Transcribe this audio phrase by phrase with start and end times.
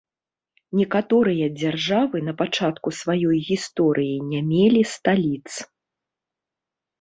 [0.77, 5.51] Некаторыя дзяржавы на пачатку сваёй гісторыі не мелі сталіц.